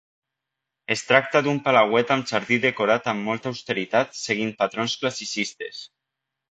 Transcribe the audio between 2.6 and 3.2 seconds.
decorat